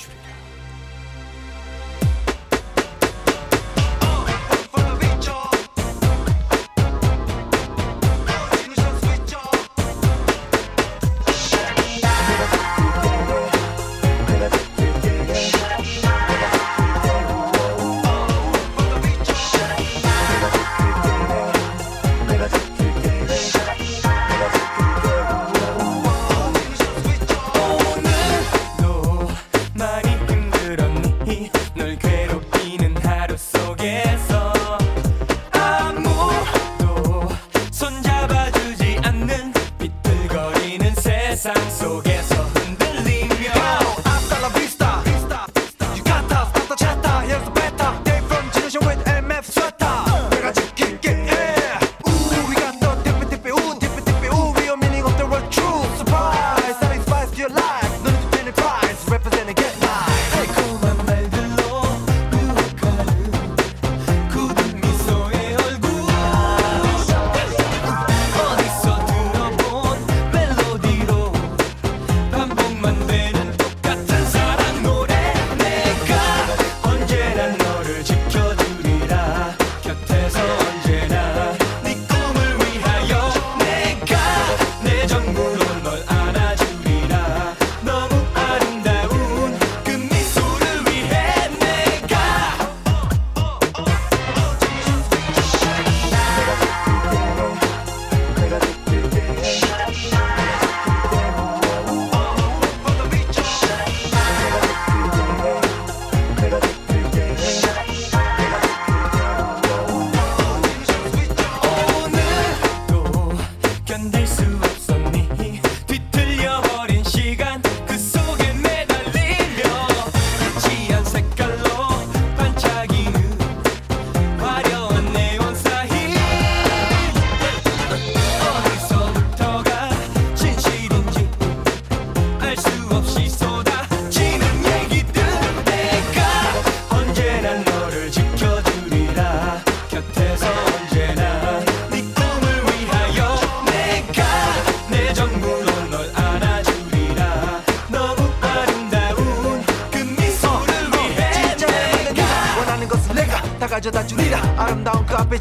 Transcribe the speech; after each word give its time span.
주 0.00 0.08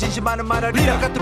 진심 0.10 0.24
많은 0.24 0.47
말을 0.47 0.72
리라 0.72 0.97
같은 0.97 1.18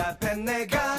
앞에 0.00 0.34
내가 0.36 0.89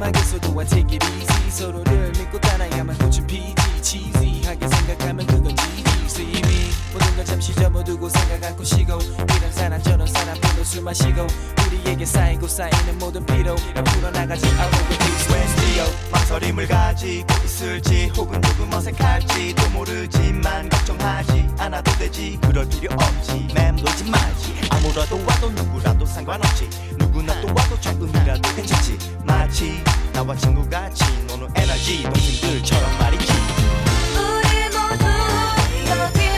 과감하게서도 0.00 0.58
I 0.58 0.66
take 0.66 0.96
it 0.96 1.06
easy. 1.18 1.50
서로를 1.50 2.10
믿고 2.12 2.40
따라야만 2.40 2.96
고친 2.98 3.26
PG 3.26 3.54
치지하게 3.82 4.66
생각하면 4.66 5.26
그건 5.26 5.54
GG 5.54 6.04
See 6.06 6.42
모든 6.92 7.16
걸 7.16 7.24
잠시 7.24 7.54
접어두고 7.54 8.08
생각 8.08 8.42
않고 8.42 8.64
쉬고 8.64 8.98
이런 9.02 9.52
사람 9.52 9.82
저런 9.82 10.06
사람 10.06 10.40
별로 10.40 10.64
술 10.64 10.82
마시고 10.82 11.26
우리에게 11.66 12.04
쌓이고 12.04 12.48
쌓이는 12.48 12.98
모든 12.98 13.24
피로 13.26 13.54
난 13.74 13.84
풀어나가지 13.84 14.46
I 14.46 14.68
will 14.70 14.88
be 14.88 15.10
망설임을 16.30 16.68
가지고 16.68 17.26
있을지 17.44 18.06
혹은 18.16 18.40
조금 18.40 18.72
어색할지 18.72 19.52
도 19.54 19.68
모르지만 19.70 20.68
걱정하지 20.68 21.48
않아도 21.58 21.90
되지. 21.98 22.38
그럴 22.42 22.68
필요 22.68 22.94
없지. 22.94 23.48
맴돌지 23.52 24.04
말지. 24.10 24.54
아무라도 24.70 25.20
와도 25.26 25.50
누구라도 25.50 26.06
상관없지. 26.06 26.70
누구나 26.98 27.40
또 27.40 27.48
와도 27.48 27.80
조금이라도 27.80 28.54
괜찮지. 28.54 28.98
마치 29.40 29.82
나와 30.12 30.36
친구같이 30.36 31.02
너는 31.26 31.48
에너지. 31.56 32.02
동생들처럼 32.02 32.98
말이지. 32.98 33.32
우리 34.14 34.64
모두 34.68 35.06
여기 35.88 36.29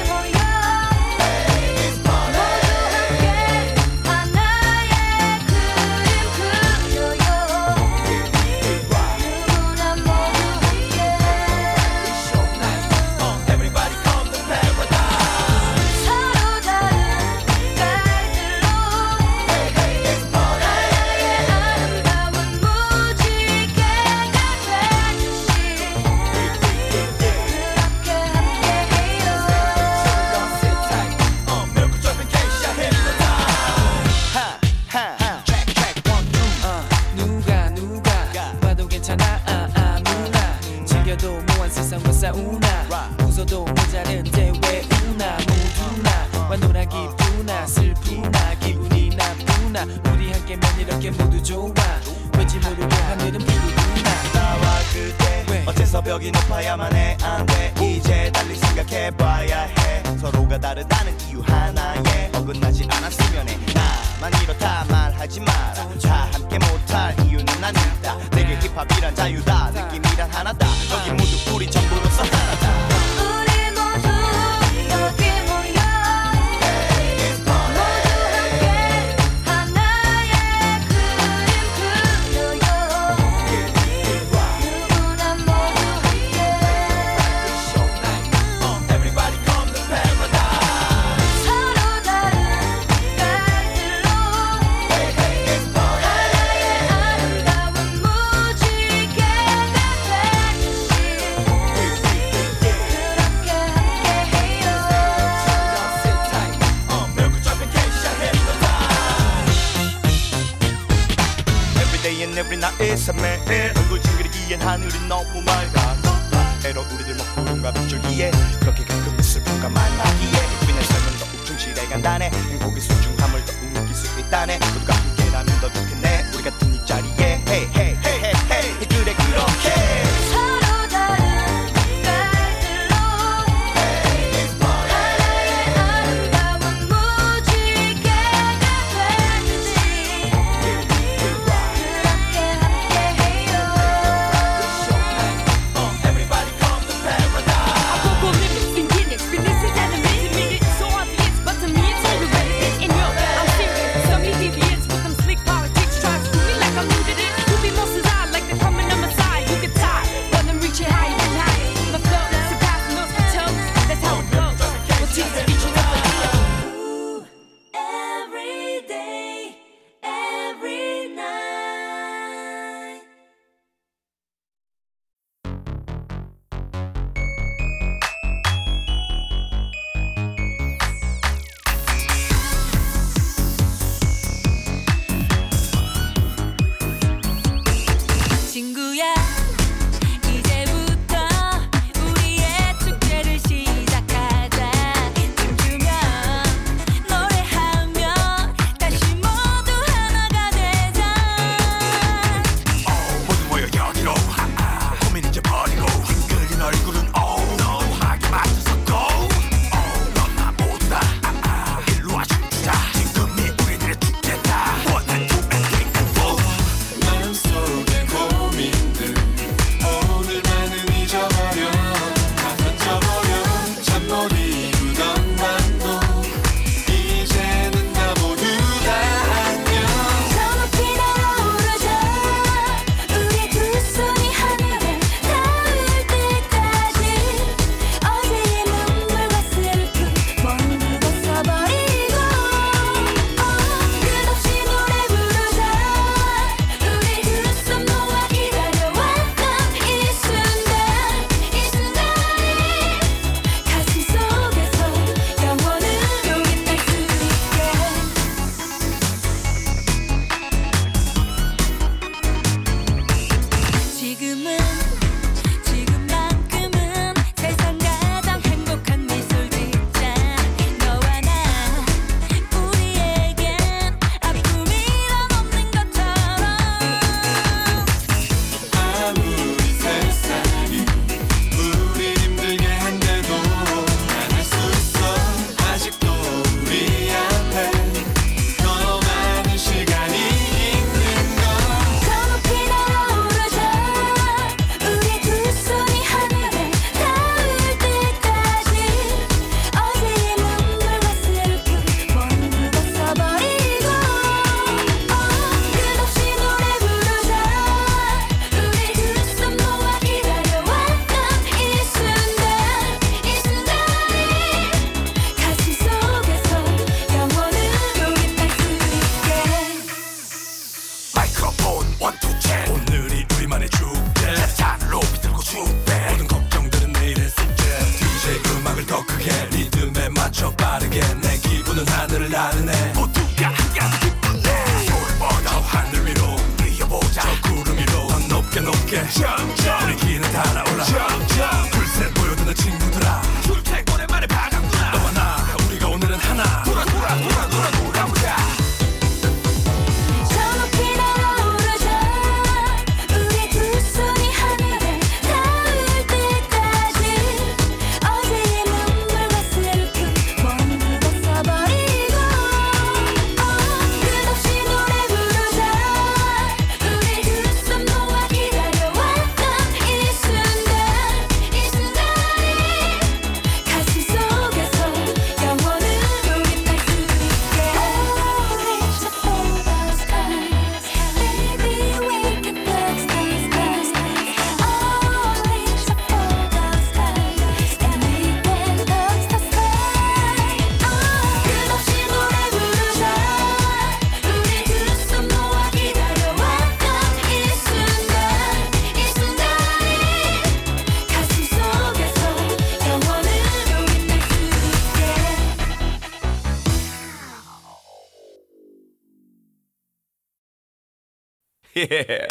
Yeah. 411.92 412.26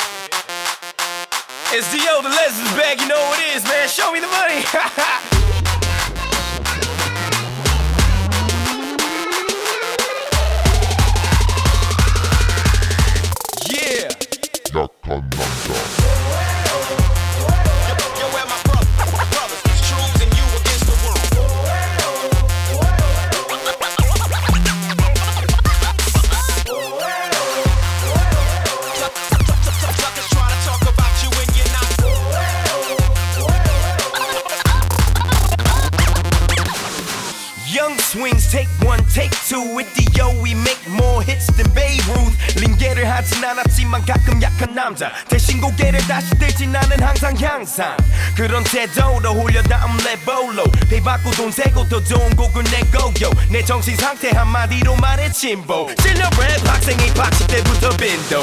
한마디로 55.41 55.61
말해 55.61 55.65
침보 55.65 55.87
찔러 55.95 56.29
랩 56.29 56.67
학생이 56.67 57.13
박시 57.15 57.47
때부터 57.47 57.89
빈도. 57.97 58.41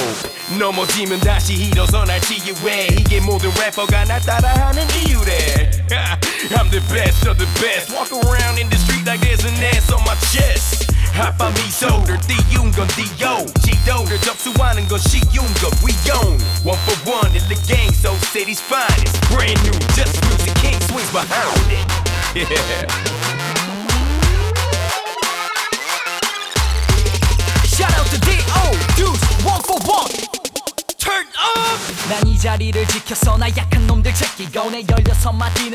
넘어지면 0.58 1.20
다시 1.20 1.54
일어서날 1.54 2.20
치유해. 2.20 2.88
이게 2.90 3.20
모든 3.20 3.50
래퍼가 3.54 4.04
날 4.04 4.20
따라 4.20 4.57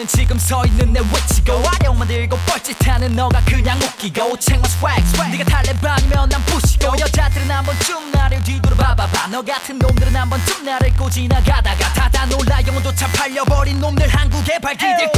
마디는 0.03 0.07
지금 0.07 0.38
서 0.38 0.65
있는 0.65 0.91
내 0.93 0.99
외치고 0.99 1.61
아령만 1.80 2.07
들고 2.07 2.38
뻘짓하는 2.45 3.15
너가 3.15 3.41
그냥 3.45 3.80
웃기고 3.81 4.38
챙마 4.38 4.63
swag 4.65 5.03
네가 5.31 5.43
탈레반이면 5.45 6.30
난 6.30 6.45
부시고 6.45 6.93
여자들은 6.99 7.49
한 7.49 7.63
번쯤 7.63 8.11
나를 8.11 8.43
뒤돌아 8.43 8.75
봐봐봐. 8.75 9.27
너 9.27 9.41
같은 9.41 9.80
놈들은 9.80 10.15
한 10.15 10.30
번쯤 10.30 10.65
나를 10.65 10.93
꼬 10.95 11.09
지나가다가 11.09 11.93
다다 11.93 12.25
놀라 12.25 12.61
영혼조차 12.65 13.07
팔려버린 13.07 13.80
놈들 13.80 14.07
한국에 14.07 14.59
발기될 14.59 15.11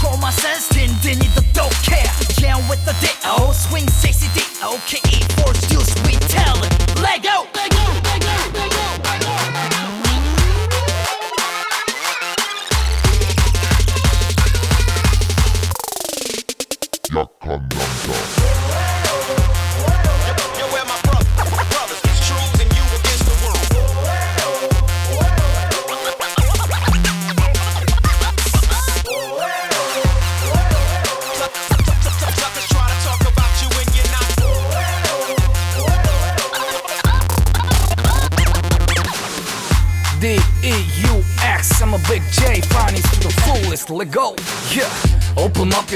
Call 0.00 0.16
my 0.16 0.30
senses. 0.30 0.69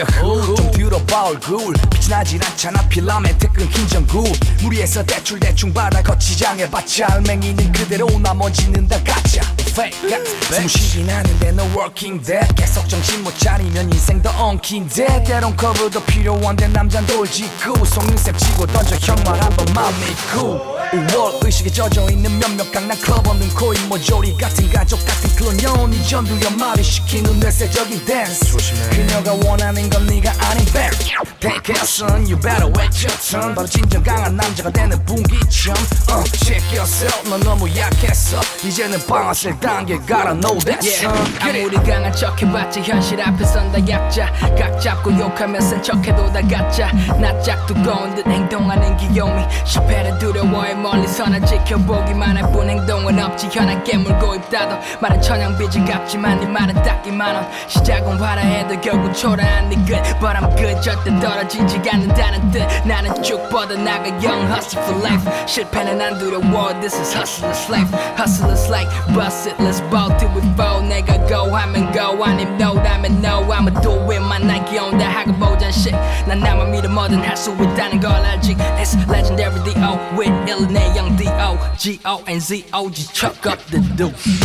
Open 0.05 0.15
up 0.15 0.21
your 0.21 0.43
hood 0.43 0.57
좀 0.57 0.71
들어봐 0.73 1.23
얼굴. 1.25 1.75
빛이 1.91 2.09
나진 2.09 2.41
않잖아 2.43 2.87
필라멘트 2.89 3.49
끊긴 3.53 3.89
전구. 3.89 4.25
무리해서 4.63 5.03
대출 5.05 5.41
대충 5.41 5.73
받아 5.73 6.03
거치장해 6.03 6.69
봤자. 6.71 7.07
알맹이는 7.11 7.73
그대로 7.73 8.07
나머지는 8.19 8.87
다 8.87 8.99
가짜. 9.05 9.43
Fake. 9.75 10.25
숨 10.53 10.69
쉬긴 10.69 11.11
하는데 11.11 11.49
no 11.49 11.65
working 11.77 12.23
dead 12.25 12.47
계속 12.55 12.89
정신 12.89 13.25
못 13.25 13.37
차리면 13.39 13.93
인생도 13.93 14.31
엉킨데 14.31 15.25
때론 15.25 15.57
커브도 15.57 16.05
필요한데 16.05 16.69
남잔 16.69 17.07
돌직구 17.07 17.85
속눈썹 17.85 18.39
치고 18.39 18.67
던져. 18.67 18.97
형말 19.01 19.41
한번 19.43 19.67
맘 19.75 19.93
믿고 20.01 20.74
우월 20.95 21.35
의식에 21.43 21.71
젖어 21.71 22.09
있는 22.09 22.39
몇몇 22.39 22.71
강남 22.71 22.97
클럽 23.01 23.27
없는 23.27 23.49
코인 23.55 23.89
모조리 23.89 24.37
같은 24.37 24.71
가족 24.71 25.05
같은 25.05 25.35
클론. 25.35 25.61
영혼이 25.63 26.07
전두연 26.07 26.57
말이 26.57 26.83
시키는 26.83 27.41
뇌세적인 27.41 28.05
댄스 28.05 28.57
그녀가 28.91 29.33
원하는 29.45 29.91
건 29.91 30.07
네가 30.07 30.33
아닌 30.39 30.65
백 30.73 30.93
Take 31.41 31.75
you 31.77 32.39
better 32.41 32.71
wait 32.79 33.05
your 33.05 33.15
turn 33.21 33.55
바로 33.55 33.67
진정 33.69 34.03
강한 34.03 34.35
남자가 34.37 34.71
되는 34.71 35.05
분기점 35.05 35.75
uh, 36.09 36.25
Check 36.33 36.65
yourself. 36.79 37.29
넌 37.29 37.41
너무 37.41 37.69
약했어. 37.77 38.41
이제는 38.65 38.99
방아쇠 39.07 39.59
단계 39.61 39.99
gotta 40.07 40.33
know 40.41 40.59
that 40.61 40.87
son 40.89 41.15
아무리 41.41 41.77
강한 41.77 42.13
척 42.15 42.41
해봤자 42.41 42.81
현실 42.81 43.21
앞에선 43.21 43.73
다 43.73 43.89
약자. 43.89 44.33
각 44.57 44.81
잡고 44.81 45.13
욕하면 45.19 45.61
센 45.61 45.83
척해도 45.83 46.33
다 46.33 46.41
가짜. 46.49 46.91
낯짝 47.21 47.67
두꺼운 47.67 48.15
듯 48.15 48.27
행동하는 48.27 48.97
귀요미. 48.97 49.45
실패를 49.67 50.19
두려워해 50.19 50.75
멀리서 50.85 51.27
나 51.31 51.41
지켜보기만 51.41 52.37
할 52.37 52.45
뿐 52.53 52.69
행동은 52.69 53.19
없지 53.19 53.49
현아 53.51 53.83
깨물고 53.85 54.35
입다도 54.35 54.77
말은 55.01 55.21
천양빚이 55.23 55.83
갚지만 55.87 56.39
네 56.41 56.47
말은 56.47 56.75
딱히만 56.83 57.35
원 57.35 57.49
시작은 57.67 58.21
화려해도 58.21 58.79
결국 58.83 59.13
초라한 59.15 59.71
네끝 59.71 60.21
But 60.21 60.37
I'm 60.37 60.55
good 60.57 60.81
절대 60.83 61.19
떨어지지 61.19 61.81
않는다는 61.91 62.51
뜻 62.51 62.67
나는 62.87 63.23
쭉 63.23 63.49
뻗어나가 63.49 64.05
young 64.21 64.45
hustle 64.53 64.85
for 64.85 65.01
life 65.01 65.25
실패는 65.47 66.01
안 66.01 66.19
두려워 66.19 66.69
This 66.81 67.01
is 67.01 67.17
hustler's 67.17 67.67
life 67.71 67.91
Hustlers 68.19 68.69
like 68.69 68.89
bust 69.15 69.49
it 69.49 69.57
let's 69.59 69.81
ball 69.91 70.13
till 70.19 70.29
we 70.37 70.43
fall 70.53 70.85
내가 70.87 71.17
go 71.27 71.49
하면 71.49 71.91
go 71.93 72.23
아님 72.23 72.61
no 72.61 72.77
하면 72.77 73.25
no 73.25 73.41
I'ma 73.51 73.73
do 73.81 73.97
it 74.13 74.21
만난 74.21 74.63
귀여운다 74.67 75.09
하고 75.09 75.33
보잔 75.41 75.71
shit 75.71 75.97
난 76.29 76.41
나만 76.41 76.71
믿어 76.71 76.89
뭐든 76.91 77.25
할 77.25 77.35
수 77.37 77.51
있다는 77.57 78.01
걸 78.01 78.13
알지 78.13 78.55
It's 78.79 78.95
legendary 79.11 79.59
D.O. 79.65 79.99
with 80.17 80.31
일 80.47 80.64
내영 80.69 81.17
D.O. 81.17 81.59
G.O. 81.79 82.25
and 82.27 82.41
Z.O.G. 82.41 83.13
chuck 83.13 83.47
up 83.47 83.59
the 83.71 83.81
deuce 83.97 84.41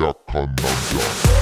약한 0.00 0.54
남 0.56 1.39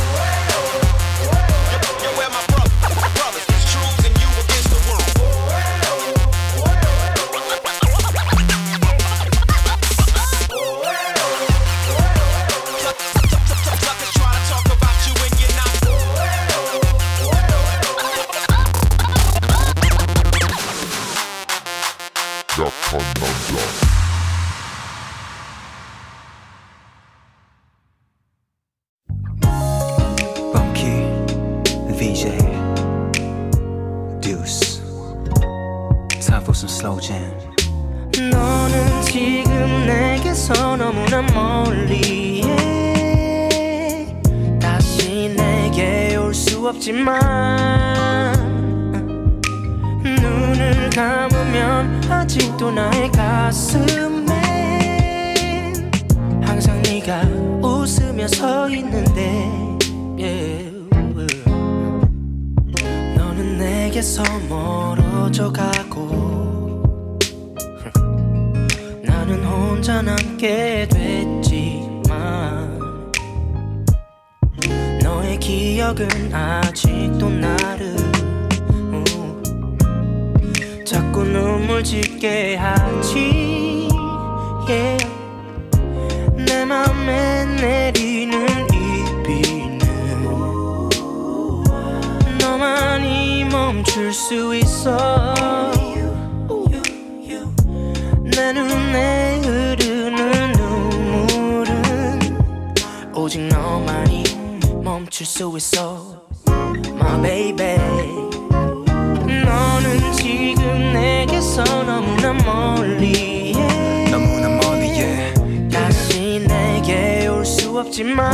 없지만 117.88 118.30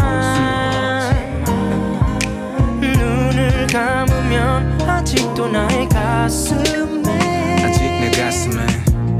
눈을 2.81 3.67
감으면 3.69 4.81
아직도 4.83 5.49
나의 5.49 5.89
가슴에 5.89 7.63
아직 7.65 7.83
내 7.83 8.11
가슴에 8.11 8.67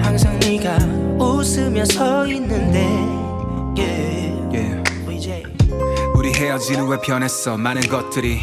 항상 0.03 0.39
네가 0.41 0.77
웃으며 1.23 1.85
서 1.85 2.27
있는데 2.27 2.81
yeah. 3.77 4.35
yeah. 4.53 4.83
우리 6.15 6.33
헤어진 6.33 6.81
후에 6.81 6.99
변했어 7.01 7.57
많은 7.57 7.83
것들이 7.83 8.41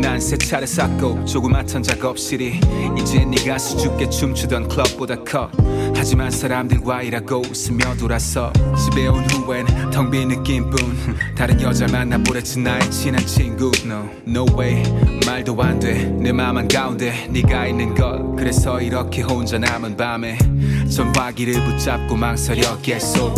난 0.00 0.18
새 0.20 0.36
차를 0.38 0.66
샀고 0.66 1.24
조그맣던 1.24 1.82
작업실이 1.82 2.60
이제 2.98 3.24
네가 3.24 3.58
수줍게 3.58 4.08
춤추던 4.10 4.68
클럽보다 4.68 5.16
커 5.24 5.50
하지만 6.04 6.30
사람들과 6.30 7.00
일하고 7.00 7.40
웃으며 7.50 7.96
돌아서 7.96 8.52
집에 8.76 9.06
온 9.06 9.24
후엔 9.24 9.64
텅 9.90 10.10
빈 10.10 10.28
느낌뿐. 10.28 10.76
다른 11.34 11.58
여자 11.62 11.86
만나보랬지 11.86 12.60
나의 12.60 12.90
친한 12.90 13.24
친구. 13.26 13.72
No, 13.86 14.10
no 14.28 14.44
way. 14.54 14.82
말도 15.26 15.56
안 15.62 15.80
돼. 15.80 16.04
내 16.04 16.30
맘 16.30 16.58
한가운데 16.58 17.28
네가 17.30 17.68
있는 17.68 17.94
걸 17.94 18.36
그래서 18.36 18.82
이렇게 18.82 19.22
혼자 19.22 19.56
남은 19.58 19.96
밤에 19.96 20.36
전화기를 20.94 21.64
붙잡고 21.64 22.16
망설여 22.16 22.80
계속 22.82 23.32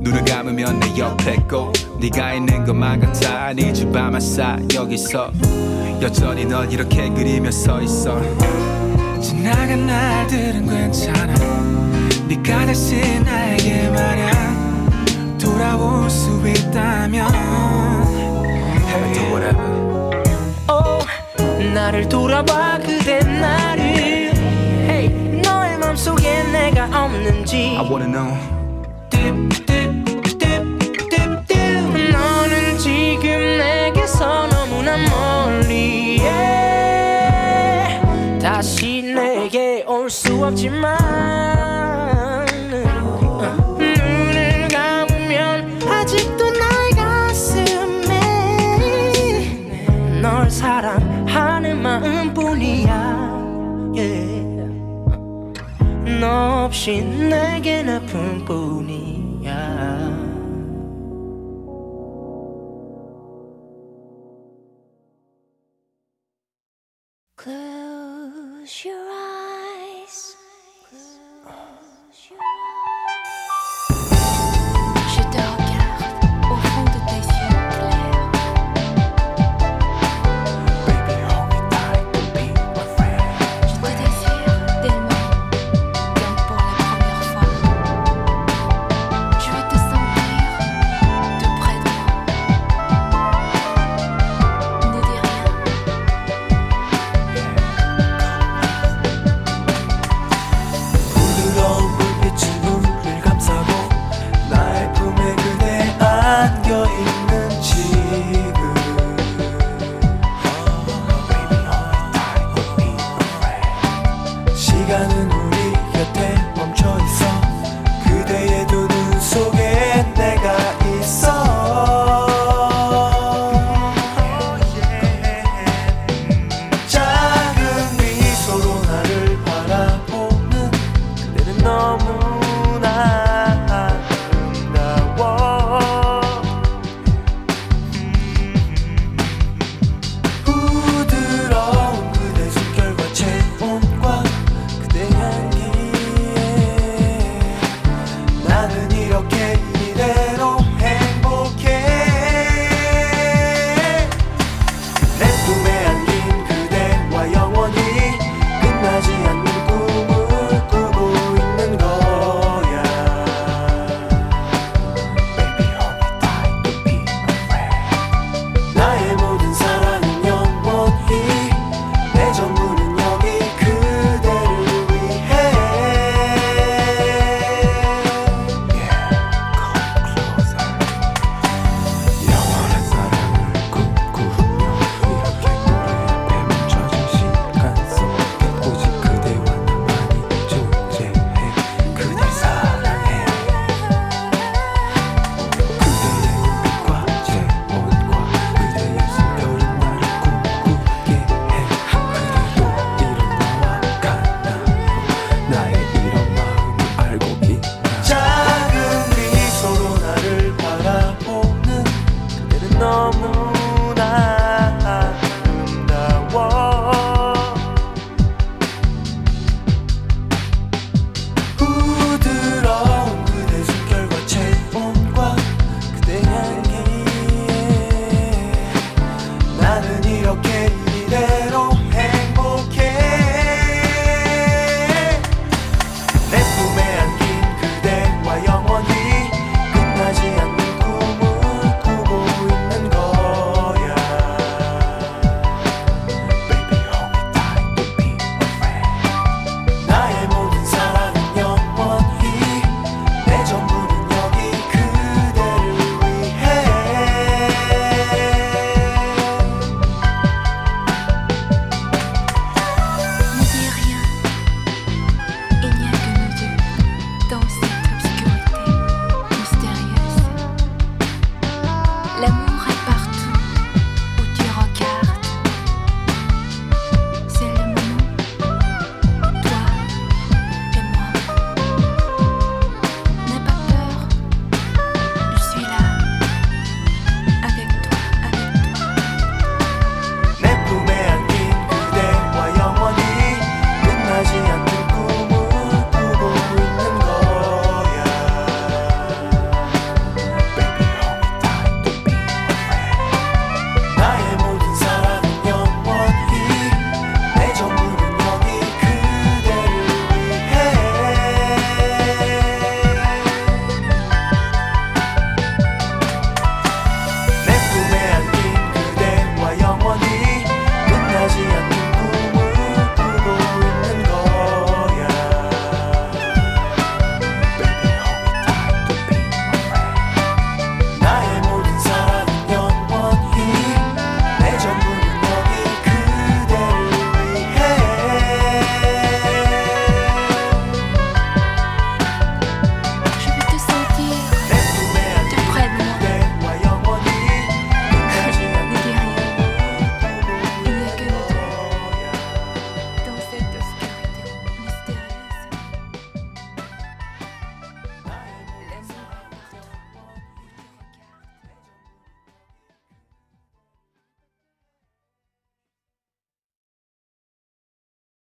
눈을 0.00 0.22
감으면 0.26 0.78
내 0.78 0.98
옆에 0.98 1.36
꼭 1.48 1.72
네가 2.02 2.34
있는 2.34 2.66
것만 2.66 3.00
같아. 3.00 3.54
네집 3.54 3.92
밤만 3.92 4.20
싸 4.20 4.58
여기서 4.74 5.32
여전히 6.02 6.44
넌 6.44 6.70
이렇게 6.70 7.08
그리며 7.08 7.50
서 7.50 7.80
있어. 7.80 8.20
지나간 9.22 9.86
날들은 9.86 10.66
괜찮아 10.68 11.59
네가 12.30 12.64
다시 12.66 13.18
나에게 13.24 13.88
말야 13.88 14.30
돌아올 15.36 16.08
수 16.08 16.30
있다면. 16.48 17.26
Hey, 18.86 19.12
do 19.12 19.22
whatever. 19.34 19.66
Oh, 20.70 21.04
나를 21.74 22.08
돌아봐 22.08 22.78
그대 22.78 23.18
나를. 23.18 23.82
Hey, 23.82 25.08
너의 25.42 25.76
맘속에 25.78 26.44
내가 26.52 26.84
없는지. 27.04 27.76
I 27.76 27.84
wanna 27.90 28.06
know. 28.06 28.38
너는 32.12 32.78
지금 32.78 33.58
내게서 33.58 34.46
너무나 34.46 34.96
멀리해 34.96 36.22
다시 38.40 39.02
내게 39.02 39.84
올 39.88 40.08
수 40.08 40.44
없지만 40.44 40.96
사랑하는 50.60 51.80
마음뿐이야 51.80 52.92
yeah. 53.96 54.44
너 56.20 56.66
없이 56.66 57.00
내겐 57.00 57.88
아픔뿐이야 57.88 58.99